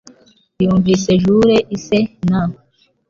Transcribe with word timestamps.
Yumvise 0.63 1.09
Jule, 1.23 1.55
ise, 1.75 1.99
na 2.29 2.41